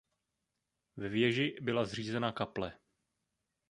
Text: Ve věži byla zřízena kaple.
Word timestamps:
Ve 0.97 1.09
věži 1.09 1.55
byla 1.61 1.85
zřízena 1.85 2.31
kaple. 2.31 2.79